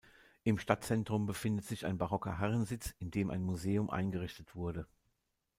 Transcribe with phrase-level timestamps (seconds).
[0.41, 4.87] Im Stadtzentrum befindet sich ein barocker Herrensitz, in dem ein Museum eingerichtet wurde.